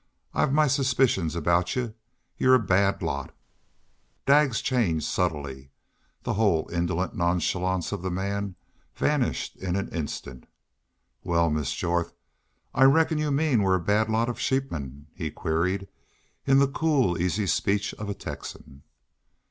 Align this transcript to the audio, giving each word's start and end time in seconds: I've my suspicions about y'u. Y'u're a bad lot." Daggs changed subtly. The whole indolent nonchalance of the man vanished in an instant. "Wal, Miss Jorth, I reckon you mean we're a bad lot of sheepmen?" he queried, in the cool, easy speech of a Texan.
I've 0.33 0.51
my 0.51 0.65
suspicions 0.65 1.35
about 1.35 1.75
y'u. 1.75 1.93
Y'u're 2.39 2.55
a 2.55 2.59
bad 2.59 3.03
lot." 3.03 3.35
Daggs 4.25 4.59
changed 4.59 5.05
subtly. 5.05 5.69
The 6.23 6.33
whole 6.33 6.67
indolent 6.73 7.13
nonchalance 7.15 7.91
of 7.91 8.01
the 8.01 8.09
man 8.09 8.55
vanished 8.95 9.57
in 9.57 9.75
an 9.75 9.89
instant. 9.89 10.47
"Wal, 11.23 11.51
Miss 11.51 11.71
Jorth, 11.71 12.13
I 12.73 12.85
reckon 12.85 13.19
you 13.19 13.29
mean 13.29 13.61
we're 13.61 13.75
a 13.75 13.79
bad 13.79 14.09
lot 14.09 14.27
of 14.27 14.39
sheepmen?" 14.39 15.05
he 15.13 15.29
queried, 15.29 15.87
in 16.47 16.57
the 16.57 16.67
cool, 16.67 17.15
easy 17.21 17.45
speech 17.45 17.93
of 17.93 18.09
a 18.09 18.15
Texan. 18.15 18.81